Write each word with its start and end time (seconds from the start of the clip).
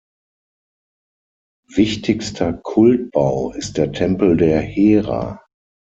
Wichtigster 1.75 2.53
Kultbau 2.53 3.51
ist 3.51 3.77
der 3.77 3.91
Tempel 3.91 4.35
der 4.35 4.59
Hera. 4.59 5.43